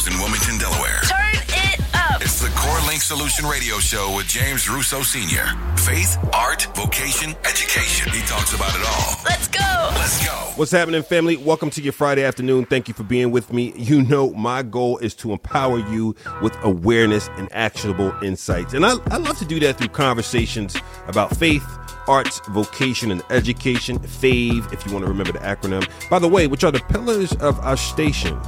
[0.00, 1.00] studios in Wilmington, Delaware.
[1.02, 2.20] Turn it up.
[2.22, 5.46] It's the Core Link Solution Radio Show with James Russo Sr.
[5.76, 8.10] Faith, art, vocation, education.
[8.12, 9.16] He talks about it all.
[9.24, 9.90] Let's go.
[9.94, 10.32] Let's go.
[10.56, 11.36] What's happening, family?
[11.36, 12.66] Welcome to your Friday afternoon.
[12.66, 13.72] Thank you for being with me.
[13.76, 18.74] You know, my goal is to empower you with awareness and actionable insights.
[18.74, 20.76] And I, I love to do that through conversations
[21.08, 21.66] about faith,
[22.06, 23.98] arts, vocation, and education.
[23.98, 25.88] FAVE, if you want to remember the acronym.
[26.08, 28.38] By the way, which are the pillars of our station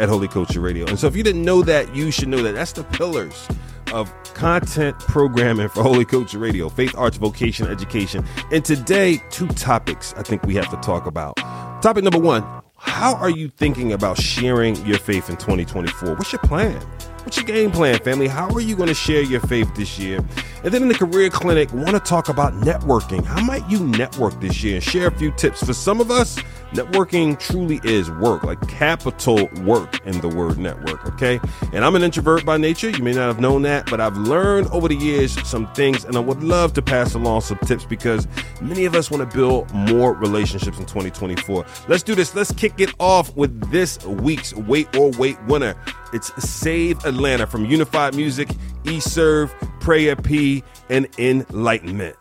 [0.00, 0.86] at Holy Culture Radio.
[0.86, 2.52] And so if you didn't know that, you should know that.
[2.52, 3.48] That's the pillars
[3.92, 8.24] of content programming for Holy Culture Radio faith, arts, vocation, education.
[8.50, 11.36] And today, two topics I think we have to talk about.
[11.82, 12.44] Topic number one
[12.78, 16.14] How are you thinking about sharing your faith in 2024?
[16.14, 16.80] What's your plan?
[17.24, 18.26] What's your game plan, family?
[18.26, 20.18] How are you going to share your faith this year?
[20.64, 23.24] And then in the career clinic, want to talk about networking.
[23.24, 25.64] How might you network this year and share a few tips?
[25.64, 26.36] For some of us,
[26.72, 31.40] networking truly is work, like capital work in the word network, okay?
[31.72, 32.90] And I'm an introvert by nature.
[32.90, 36.16] You may not have known that, but I've learned over the years some things, and
[36.16, 38.26] I would love to pass along some tips because
[38.60, 41.64] many of us want to build more relationships in 2024.
[41.88, 42.34] Let's do this.
[42.34, 45.74] Let's kick it off with this week's Wait or Wait winner.
[46.12, 48.48] It's Save Atlanta from Unified Music,
[48.84, 52.16] eServe, Prayer P, and Enlightenment.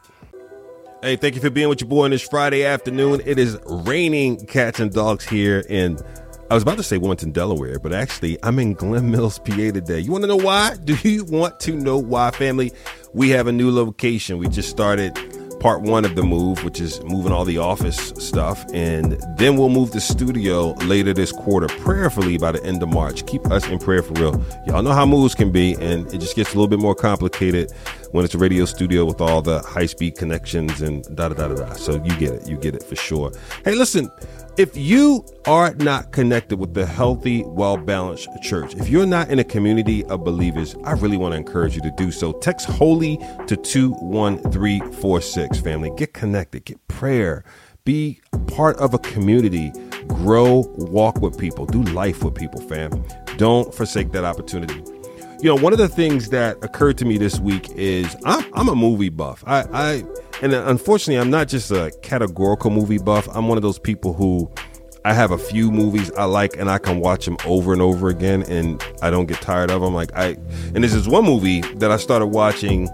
[1.03, 3.23] Hey, thank you for being with your boy on this Friday afternoon.
[3.25, 5.97] It is raining cats and dogs here in,
[6.51, 9.99] I was about to say Wilmington, Delaware, but actually I'm in Glen Mills, PA today.
[9.99, 10.75] You want to know why?
[10.83, 12.71] Do you want to know why, family?
[13.15, 14.37] We have a new location.
[14.37, 15.17] We just started
[15.59, 18.63] part one of the move, which is moving all the office stuff.
[18.71, 23.25] And then we'll move the studio later this quarter, prayerfully by the end of March.
[23.25, 24.45] Keep us in prayer for real.
[24.67, 27.71] Y'all know how moves can be, and it just gets a little bit more complicated
[28.11, 31.47] when it's a radio studio with all the high speed connections and da da da
[31.47, 31.73] da da.
[31.73, 32.47] So you get it.
[32.47, 33.31] You get it for sure.
[33.63, 34.11] Hey, listen.
[34.57, 39.39] If you are not connected with the healthy, well balanced church, if you're not in
[39.39, 42.33] a community of believers, I really want to encourage you to do so.
[42.33, 43.15] Text holy
[43.47, 45.89] to 21346, family.
[45.95, 47.45] Get connected, get prayer,
[47.85, 49.71] be part of a community,
[50.07, 52.91] grow, walk with people, do life with people, fam.
[53.37, 54.83] Don't forsake that opportunity.
[55.41, 58.69] You know, one of the things that occurred to me this week is I'm, I'm
[58.69, 59.43] a movie buff.
[59.47, 60.03] I, I
[60.43, 63.27] and unfortunately, I'm not just a categorical movie buff.
[63.33, 64.51] I'm one of those people who
[65.03, 68.09] I have a few movies I like and I can watch them over and over
[68.09, 69.95] again and I don't get tired of them.
[69.95, 70.37] Like I,
[70.75, 72.87] and this is one movie that I started watching,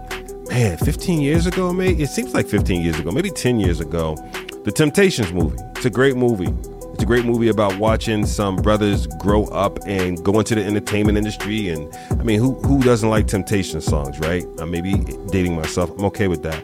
[0.48, 2.02] man, 15 years ago, maybe.
[2.02, 4.16] It seems like 15 years ago, maybe 10 years ago.
[4.64, 5.58] The Temptations movie.
[5.76, 6.48] It's a great movie.
[6.98, 11.16] It's a great movie about watching some brothers grow up and go into the entertainment
[11.16, 11.68] industry.
[11.68, 14.44] And I mean, who who doesn't like Temptation songs, right?
[14.58, 14.94] Uh, I may be
[15.30, 15.90] dating myself.
[15.90, 16.60] I'm okay with that.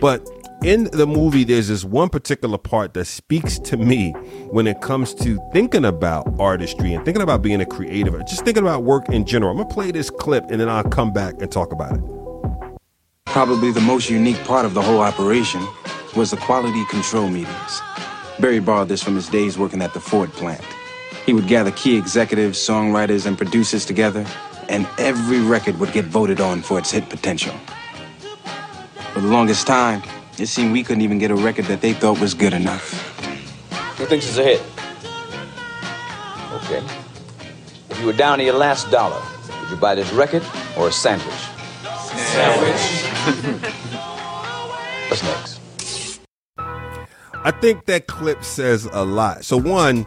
[0.00, 0.26] But
[0.64, 4.12] in the movie, there's this one particular part that speaks to me
[4.52, 8.62] when it comes to thinking about artistry and thinking about being a creative, just thinking
[8.62, 9.50] about work in general.
[9.50, 12.80] I'm gonna play this clip and then I'll come back and talk about it.
[13.26, 15.62] Probably the most unique part of the whole operation
[16.16, 17.82] was the quality control meetings.
[18.40, 20.64] Berry borrowed this from his days working at the Ford plant.
[21.24, 24.26] He would gather key executives, songwriters, and producers together,
[24.68, 27.54] and every record would get voted on for its hit potential.
[29.12, 30.02] For the longest time,
[30.38, 32.92] it seemed we couldn't even get a record that they thought was good enough.
[33.96, 34.60] Who thinks it's a hit?
[36.64, 36.84] Okay.
[37.90, 39.22] If you were down to your last dollar,
[39.60, 40.42] would you buy this record
[40.76, 41.34] or a sandwich?
[42.34, 43.70] Sandwich.
[47.44, 49.44] I think that clip says a lot.
[49.44, 50.02] So, one,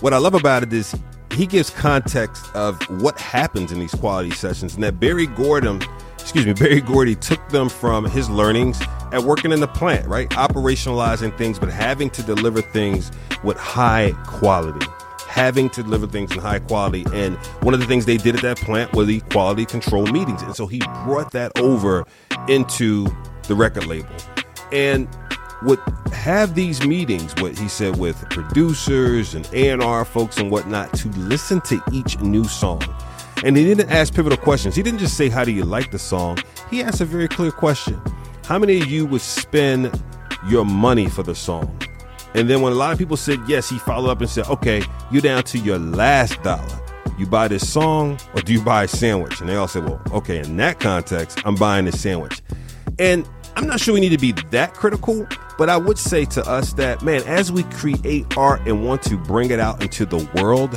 [0.00, 0.94] what I love about it is
[1.32, 5.80] he gives context of what happens in these quality sessions, and that Barry Gordon,
[6.18, 8.78] excuse me, Berry Gordy took them from his learnings
[9.10, 10.28] at working in the plant, right?
[10.30, 13.10] Operationalizing things, but having to deliver things
[13.42, 14.84] with high quality.
[15.26, 17.06] Having to deliver things in high quality.
[17.14, 20.42] And one of the things they did at that plant were the quality control meetings.
[20.42, 22.04] And so he brought that over
[22.48, 23.06] into
[23.48, 24.10] the record label.
[24.72, 25.08] And
[25.64, 25.80] would
[26.12, 31.60] have these meetings, what he said with producers and A&R folks and whatnot, to listen
[31.62, 32.82] to each new song.
[33.44, 34.76] And he didn't ask pivotal questions.
[34.76, 36.38] He didn't just say, How do you like the song?
[36.70, 38.00] He asked a very clear question
[38.44, 40.00] How many of you would spend
[40.48, 41.76] your money for the song?
[42.34, 44.82] And then when a lot of people said yes, he followed up and said, Okay,
[45.10, 46.78] you're down to your last dollar.
[47.18, 49.40] You buy this song or do you buy a sandwich?
[49.40, 52.42] And they all said, Well, okay, in that context, I'm buying this sandwich.
[52.98, 55.26] And I'm not sure we need to be that critical,
[55.62, 59.16] but I would say to us that, man, as we create art and want to
[59.16, 60.76] bring it out into the world,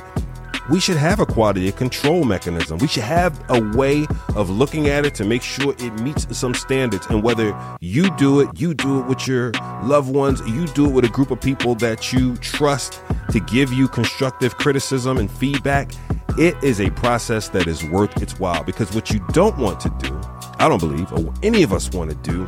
[0.69, 2.77] we should have a quality control mechanism.
[2.77, 4.05] We should have a way
[4.35, 7.07] of looking at it to make sure it meets some standards.
[7.07, 10.91] And whether you do it, you do it with your loved ones, you do it
[10.91, 13.01] with a group of people that you trust
[13.31, 15.93] to give you constructive criticism and feedback,
[16.37, 19.89] it is a process that is worth its while because what you don't want to
[19.97, 20.21] do,
[20.57, 22.48] I don't believe, or any of us want to do,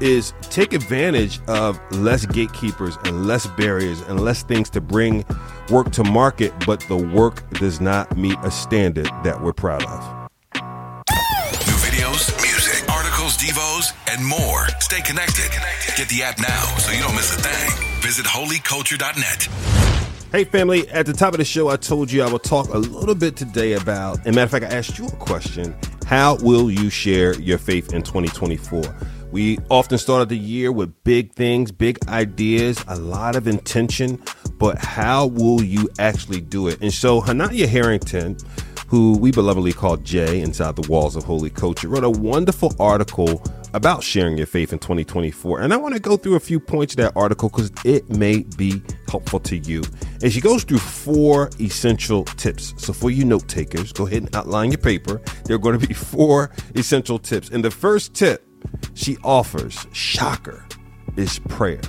[0.00, 5.24] is take advantage of less gatekeepers and less barriers and less things to bring
[5.70, 10.30] work to market, but the work does not meet a standard that we're proud of.
[10.54, 14.66] New videos, music, articles, devos, and more.
[14.80, 15.50] Stay connected.
[15.96, 18.00] Get the app now so you don't miss a thing.
[18.02, 19.48] Visit holyculture.net.
[20.32, 22.78] Hey, family, at the top of the show, I told you I would talk a
[22.78, 25.74] little bit today about, and matter of fact, I asked you a question
[26.06, 28.80] How will you share your faith in 2024?
[29.32, 34.22] We often started the year with big things, big ideas, a lot of intention,
[34.56, 36.80] but how will you actually do it?
[36.80, 38.36] And so, Jananya Harrington,
[38.86, 43.42] who we belovedly call Jay inside the walls of Holy Culture, wrote a wonderful article
[43.76, 45.60] about sharing your faith in 2024.
[45.60, 48.38] And I want to go through a few points of that article because it may
[48.56, 49.82] be helpful to you.
[50.22, 52.72] And she goes through four essential tips.
[52.78, 55.20] So, for you note takers, go ahead and outline your paper.
[55.44, 57.50] There are going to be four essential tips.
[57.50, 58.48] And the first tip
[58.94, 60.66] she offers, shocker,
[61.16, 61.82] is prayer.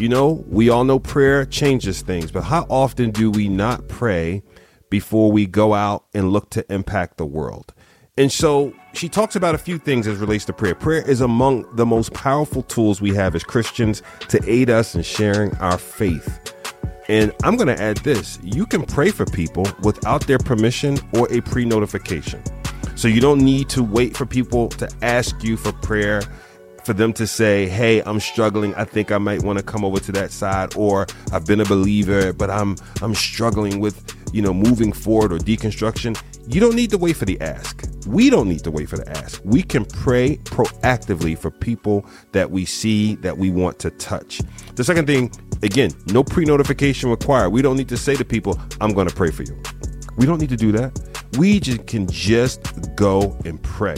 [0.00, 4.42] You know, we all know prayer changes things, but how often do we not pray
[4.90, 7.72] before we go out and look to impact the world?
[8.16, 10.76] And so she talks about a few things as relates to prayer.
[10.76, 15.02] Prayer is among the most powerful tools we have as Christians to aid us in
[15.02, 16.54] sharing our faith.
[17.08, 21.26] And I'm going to add this you can pray for people without their permission or
[21.32, 22.40] a pre notification.
[22.94, 26.22] So you don't need to wait for people to ask you for prayer
[26.84, 28.74] for them to say, "Hey, I'm struggling.
[28.76, 31.64] I think I might want to come over to that side," or "I've been a
[31.64, 36.90] believer, but I'm I'm struggling with you know moving forward or deconstruction." You don't need
[36.90, 37.88] to wait for the ask.
[38.06, 39.40] We don't need to wait for the ask.
[39.44, 44.42] We can pray proactively for people that we see that we want to touch.
[44.74, 45.32] The second thing,
[45.62, 47.48] again, no pre notification required.
[47.50, 49.58] We don't need to say to people, I'm going to pray for you.
[50.18, 51.00] We don't need to do that.
[51.38, 53.96] We just can just go and pray.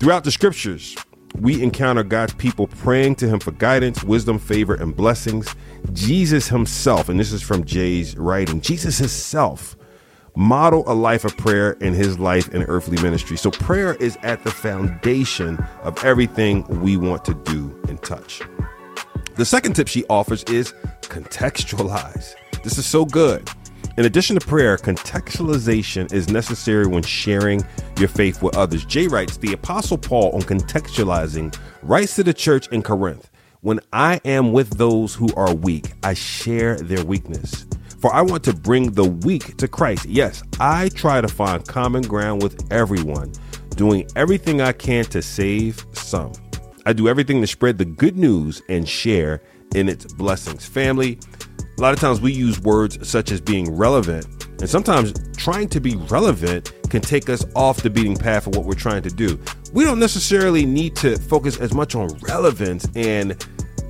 [0.00, 0.96] Throughout the scriptures,
[1.38, 5.54] we encounter God's people praying to Him for guidance, wisdom, favor, and blessings.
[5.92, 9.76] Jesus Himself, and this is from Jay's writing, Jesus Himself
[10.36, 13.36] model a life of prayer in his life and earthly ministry.
[13.36, 18.42] So prayer is at the foundation of everything we want to do and touch.
[19.36, 20.72] The second tip she offers is
[21.02, 22.34] contextualize.
[22.62, 23.48] This is so good.
[23.96, 27.64] In addition to prayer, contextualization is necessary when sharing
[27.98, 28.84] your faith with others.
[28.84, 33.30] Jay writes The Apostle Paul on contextualizing writes to the church in Corinth
[33.62, 37.64] When I am with those who are weak, I share their weakness.
[38.00, 40.06] For I want to bring the weak to Christ.
[40.06, 43.32] Yes, I try to find common ground with everyone,
[43.70, 46.32] doing everything I can to save some.
[46.84, 49.42] I do everything to spread the good news and share
[49.74, 50.66] in its blessings.
[50.66, 51.18] Family,
[51.76, 54.26] a lot of times we use words such as being relevant,
[54.60, 58.66] and sometimes trying to be relevant can take us off the beating path of what
[58.66, 59.38] we're trying to do.
[59.72, 63.44] We don't necessarily need to focus as much on relevance and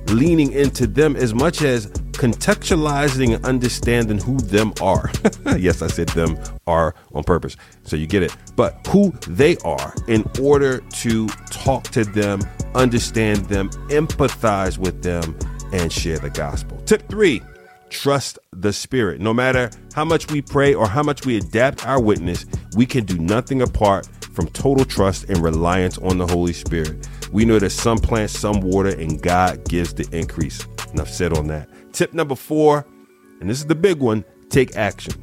[0.09, 5.11] leaning into them as much as contextualizing and understanding who them are.
[5.57, 7.55] yes, I said them are on purpose.
[7.83, 8.35] So you get it.
[8.55, 12.41] But who they are in order to talk to them,
[12.75, 15.37] understand them, empathize with them,
[15.71, 16.77] and share the gospel.
[16.85, 17.41] Tip three
[17.89, 19.21] trust the Spirit.
[19.21, 22.45] No matter how much we pray or how much we adapt our witness,
[22.75, 27.07] we can do nothing apart from total trust and reliance on the Holy Spirit.
[27.31, 30.65] We know that some plant, some water, and God gives the increase.
[30.93, 31.69] Enough said on that.
[31.97, 32.85] Tip number four,
[33.41, 35.13] and this is the big one take action.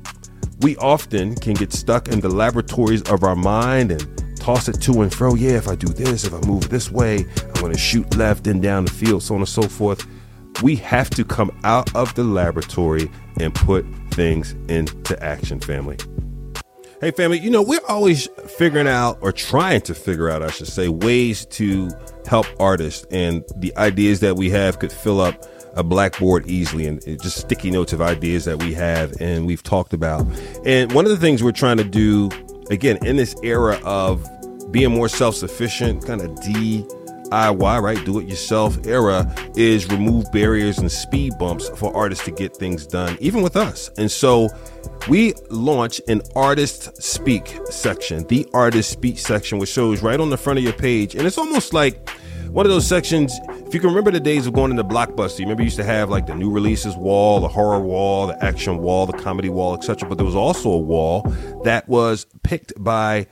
[0.63, 5.03] We often can get stuck in the laboratories of our mind and toss it to
[5.03, 5.37] and fro.
[5.37, 8.49] Yeah, if I do this, if I move this way, I'm going to shoot left
[8.49, 10.05] and down the field, so on and so forth.
[10.65, 15.97] We have to come out of the laboratory and put things into action, family.
[17.01, 20.67] Hey, family, you know, we're always figuring out or trying to figure out, I should
[20.67, 21.91] say, ways to
[22.27, 23.07] help artists.
[23.13, 27.71] And the ideas that we have could fill up a blackboard easily and just sticky
[27.71, 30.27] notes of ideas that we have and we've talked about.
[30.65, 32.31] And one of the things we're trying to do,
[32.71, 34.29] again, in this era of
[34.71, 38.05] being more self sufficient, kind of DIY, right?
[38.05, 42.87] Do it yourself era, is remove barriers and speed bumps for artists to get things
[42.87, 43.91] done, even with us.
[43.99, 44.49] And so
[45.09, 50.39] we launch an artist speak section, the artist speak section, which shows right on the
[50.39, 51.15] front of your page.
[51.15, 52.09] And it's almost like,
[52.55, 53.41] one of those sections.
[53.67, 55.85] If you can remember the days of going into Blockbuster, you remember you used to
[55.85, 59.75] have like the new releases wall, the horror wall, the action wall, the comedy wall,
[59.75, 60.09] etc.
[60.09, 61.23] But there was also a wall
[61.65, 63.27] that was picked by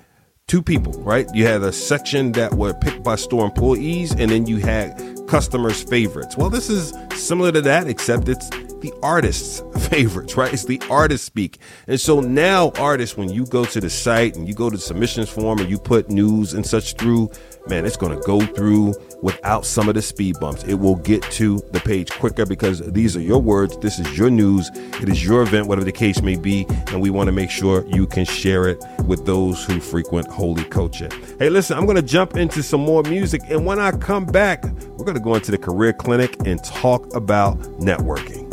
[0.49, 1.29] two people, right?
[1.33, 5.85] You had a section that were picked by store employees, and then you had customers'
[5.85, 6.37] favorites.
[6.37, 8.51] Well, this is similar to that, except it's
[8.83, 10.53] the artists' favorites, right?
[10.53, 11.59] It's the artist speak.
[11.87, 14.83] And so now artists, when you go to the site and you go to the
[14.83, 17.31] submissions form and you put news and such through,
[17.69, 20.65] man, it's going to go through without some of the speed bumps.
[20.65, 23.77] It will get to the page quicker because these are your words.
[23.79, 24.69] This is your news.
[24.75, 26.67] It is your event, whatever the case may be.
[26.89, 30.65] And we want to make sure you can share it with those who frequent Holy
[30.65, 31.09] Culture.
[31.39, 33.43] Hey, listen, I'm going to jump into some more music.
[33.49, 37.15] And when I come back, we're going to go into the career clinic and talk
[37.15, 38.52] about networking.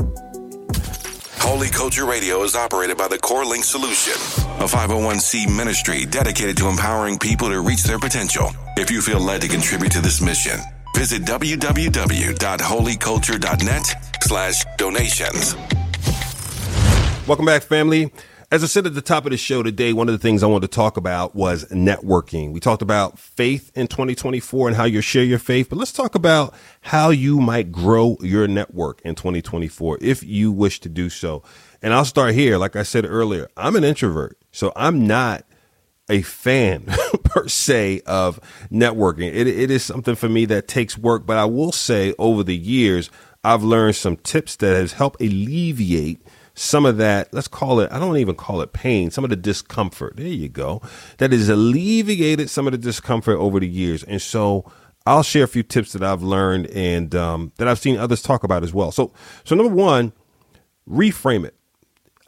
[1.50, 4.14] Holy Culture Radio is operated by the Core Link Solution,
[4.62, 8.52] a 501c ministry dedicated to empowering people to reach their potential.
[8.78, 10.60] If you feel led to contribute to this mission,
[10.96, 15.56] visit www.holyculture.net slash donations.
[17.28, 18.14] Welcome back, family.
[18.52, 20.48] As I said at the top of the show today, one of the things I
[20.48, 22.52] wanted to talk about was networking.
[22.52, 26.16] We talked about faith in 2024 and how you share your faith, but let's talk
[26.16, 31.44] about how you might grow your network in 2024 if you wish to do so.
[31.84, 32.58] And I'll start here.
[32.58, 35.46] Like I said earlier, I'm an introvert, so I'm not
[36.10, 36.86] a fan
[37.24, 38.40] per se of
[38.72, 39.28] networking.
[39.28, 42.58] It, it is something for me that takes work, but I will say over the
[42.58, 43.12] years,
[43.44, 46.20] I've learned some tips that has helped alleviate
[46.60, 49.38] some of that, let's call it, I don't even call it pain, some of the
[49.38, 50.18] discomfort.
[50.18, 50.82] There you go.
[51.18, 54.04] That has alleviated some of the discomfort over the years.
[54.04, 54.70] And so
[55.06, 58.44] I'll share a few tips that I've learned and um, that I've seen others talk
[58.44, 58.92] about as well.
[58.92, 59.14] So,
[59.46, 60.12] so number one,
[60.88, 61.56] reframe it.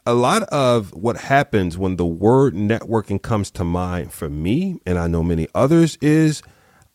[0.06, 4.98] A lot of what happens when the word networking comes to mind for me, and
[4.98, 6.42] I know many others, is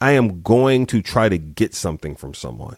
[0.02, 2.78] I am going to try to get something from someone.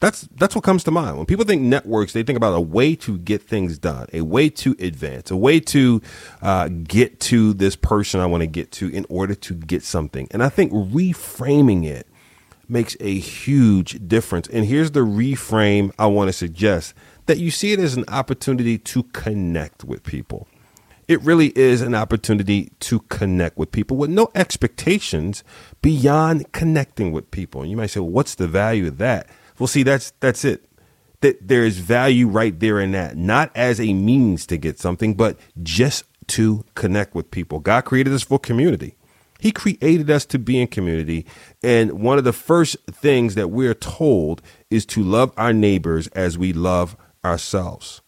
[0.00, 2.14] That's that's what comes to mind when people think networks.
[2.14, 5.60] They think about a way to get things done, a way to advance, a way
[5.60, 6.00] to
[6.40, 10.26] uh, get to this person I want to get to in order to get something.
[10.30, 12.06] And I think reframing it
[12.66, 14.48] makes a huge difference.
[14.48, 16.94] And here's the reframe I want to suggest:
[17.26, 20.48] that you see it as an opportunity to connect with people.
[21.08, 25.44] It really is an opportunity to connect with people with no expectations
[25.82, 27.60] beyond connecting with people.
[27.60, 29.28] And you might say, well, "What's the value of that?"
[29.60, 30.64] Well, see, that's that's it.
[31.20, 35.14] That there is value right there in that, not as a means to get something,
[35.14, 37.60] but just to connect with people.
[37.60, 38.96] God created us for community.
[39.38, 41.26] He created us to be in community.
[41.62, 46.38] And one of the first things that we're told is to love our neighbors as
[46.38, 48.00] we love ourselves.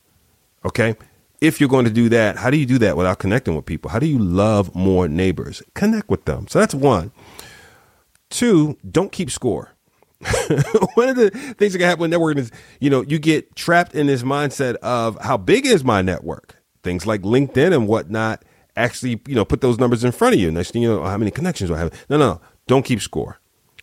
[0.65, 0.97] Okay?
[1.41, 3.91] If you're going to do that, how do you do that without connecting with people?
[3.91, 5.63] How do you love more neighbors?
[5.75, 6.49] Connect with them.
[6.49, 7.13] So that's one.
[8.31, 9.72] Two, don't keep score.
[10.95, 13.95] one of the things that can happen with networking is, you know, you get trapped
[13.95, 16.57] in this mindset of how big is my network?
[16.83, 18.45] Things like LinkedIn and whatnot
[18.77, 20.51] actually, you know, put those numbers in front of you.
[20.51, 22.07] Next thing you know, how many connections do I have?
[22.09, 23.39] No, no, don't keep score.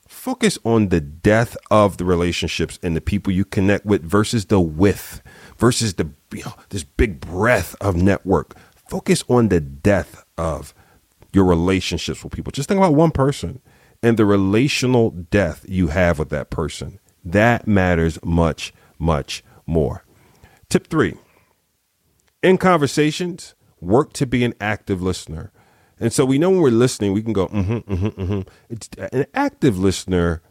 [0.08, 4.60] Focus on the depth of the relationships and the people you connect with versus the
[4.60, 5.22] width,
[5.58, 8.56] versus the you know, this big breadth of network.
[8.90, 10.74] Focus on the depth of
[11.32, 12.52] your relationships with people.
[12.52, 13.62] Just think about one person
[14.02, 17.00] and the relational death you have with that person.
[17.24, 20.06] That matters much, much more.
[20.70, 21.16] Tip three
[22.42, 25.52] in conversations, work to be an active listener.
[26.00, 28.42] And so we know when we're listening, we can go, mm-hmm, mm-hmm, mm-hmm.
[28.70, 30.42] It's an active listener,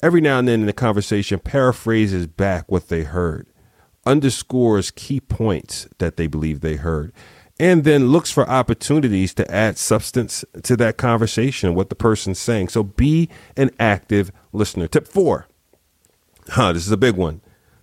[0.00, 3.48] every now and then in the conversation, paraphrases back what they heard,
[4.06, 7.12] underscores key points that they believe they heard
[7.62, 12.66] and then looks for opportunities to add substance to that conversation, what the person's saying.
[12.66, 14.88] So be an active listener.
[14.88, 15.46] Tip four.
[16.48, 17.40] Huh, this is a big one.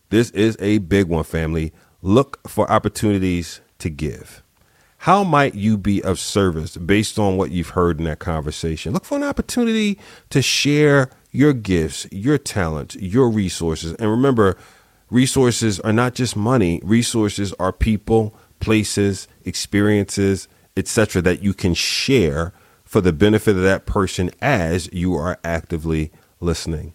[0.09, 1.71] This is a big one, family.
[2.01, 4.43] Look for opportunities to give.
[5.03, 8.91] How might you be of service based on what you've heard in that conversation?
[8.91, 9.97] Look for an opportunity
[10.29, 13.93] to share your gifts, your talents, your resources.
[13.93, 14.57] And remember,
[15.09, 22.53] resources are not just money, resources are people, places, experiences, etc., that you can share
[22.83, 26.93] for the benefit of that person as you are actively listening.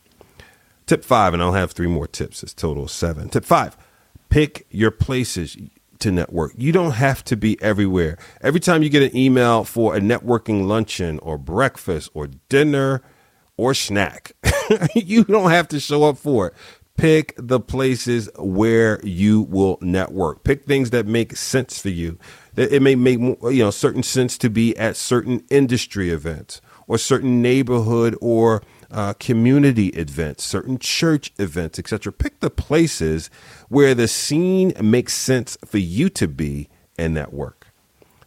[0.86, 2.42] Tip five, and I'll have three more tips.
[2.42, 3.28] It's total seven.
[3.28, 3.76] Tip five,
[4.28, 5.56] pick your places
[6.00, 6.52] to network.
[6.56, 8.18] You don't have to be everywhere.
[8.42, 13.00] Every time you get an email for a networking luncheon or breakfast or dinner
[13.56, 14.32] or snack,
[14.94, 16.54] you don't have to show up for it
[16.96, 20.44] pick the places where you will network.
[20.44, 22.18] Pick things that make sense for you.
[22.56, 27.42] It may make you know certain sense to be at certain industry events or certain
[27.42, 32.12] neighborhood or uh, community events, certain church events, etc.
[32.12, 33.28] Pick the places
[33.68, 37.66] where the scene makes sense for you to be and network.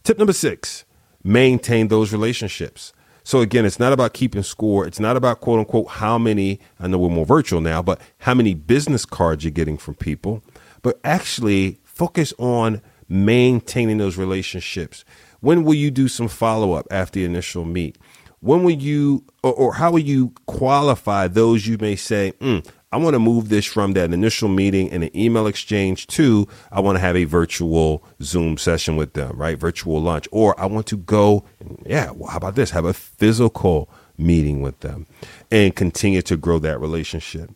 [0.04, 0.84] Tip number six:
[1.24, 2.92] maintain those relationships.
[3.28, 4.88] So again, it's not about keeping score.
[4.88, 8.34] It's not about quote unquote how many, I know we're more virtual now, but how
[8.34, 10.42] many business cards you're getting from people.
[10.82, 15.04] but actually focus on maintaining those relationships.
[15.42, 17.98] When will you do some follow up after the initial meet?
[18.40, 22.98] When will you, or, or how will you qualify those you may say, mm, I
[22.98, 26.96] want to move this from that initial meeting and an email exchange to I want
[26.96, 29.58] to have a virtual Zoom session with them, right?
[29.58, 30.28] Virtual lunch.
[30.32, 31.44] Or I want to go,
[31.90, 32.72] yeah, well, how about this?
[32.72, 35.06] Have a physical meeting with them
[35.52, 37.52] and continue to grow that relationship.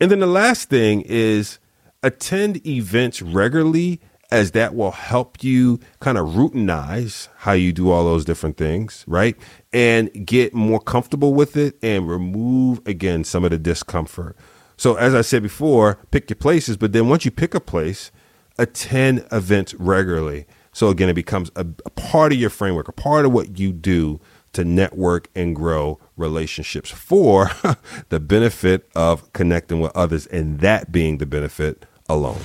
[0.00, 1.58] And then the last thing is
[2.02, 4.00] attend events regularly
[4.30, 9.04] as that will help you kind of routinize how you do all those different things,
[9.06, 9.36] right?
[9.72, 14.36] And get more comfortable with it and remove again some of the discomfort.
[14.76, 18.12] So as I said before, pick your places, but then once you pick a place,
[18.56, 20.46] attend events regularly.
[20.72, 23.72] So again, it becomes a, a part of your framework, a part of what you
[23.72, 24.20] do
[24.52, 27.50] to network and grow relationships for
[28.08, 32.40] the benefit of connecting with others and that being the benefit alone.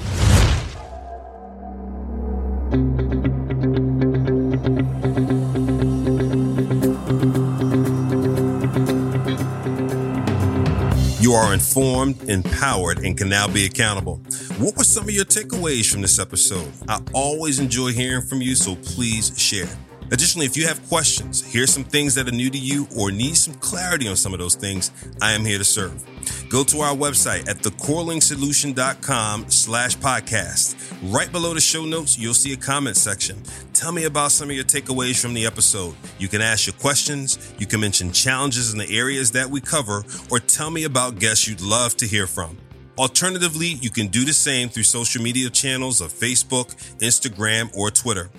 [11.19, 14.21] You are informed, empowered, and can now be accountable.
[14.57, 16.71] What were some of your takeaways from this episode?
[16.87, 19.67] I always enjoy hearing from you, so please share.
[20.11, 23.35] Additionally, if you have questions, here's some things that are new to you, or need
[23.35, 26.01] some clarity on some of those things, I am here to serve.
[26.47, 30.75] Go to our website at thecorelinksolution.com slash podcast.
[31.13, 33.43] Right below the show notes, you'll see a comment section.
[33.73, 35.95] Tell me about some of your takeaways from the episode.
[36.17, 40.05] You can ask your questions, you can mention challenges in the areas that we cover,
[40.31, 42.57] or tell me about guests you'd love to hear from.
[42.97, 48.29] Alternatively, you can do the same through social media channels of Facebook, Instagram, or Twitter.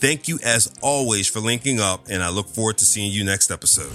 [0.00, 3.50] Thank you as always for linking up, and I look forward to seeing you next
[3.50, 3.92] episode.